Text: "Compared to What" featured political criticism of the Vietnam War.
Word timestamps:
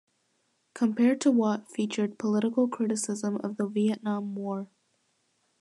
"Compared 0.73 1.21
to 1.21 1.29
What" 1.29 1.69
featured 1.69 2.17
political 2.17 2.67
criticism 2.67 3.35
of 3.43 3.57
the 3.57 3.67
Vietnam 3.67 4.33
War. 4.33 4.67